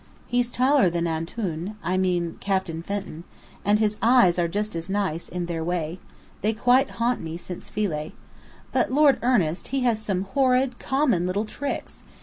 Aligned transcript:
He's 0.25 0.49
taller 0.49 0.89
than 0.89 1.05
Antoun 1.05 1.75
I 1.83 1.95
mean, 1.95 2.37
Captain 2.39 2.81
Fenton. 2.81 3.23
And 3.63 3.77
his 3.77 3.99
eyes 4.01 4.39
are 4.39 4.47
just 4.47 4.75
as 4.75 4.89
nice 4.89 5.29
in 5.29 5.45
their 5.45 5.63
way. 5.63 5.99
They 6.41 6.53
quite 6.53 6.89
haunt 6.97 7.21
me, 7.21 7.37
since 7.37 7.69
Philae. 7.69 8.13
But 8.71 8.91
Lord 8.91 9.19
Ernest, 9.21 9.67
he 9.67 9.81
has 9.81 10.01
some 10.01 10.23
horrid, 10.23 10.79
common 10.79 11.27
little 11.27 11.45
tricks! 11.45 12.01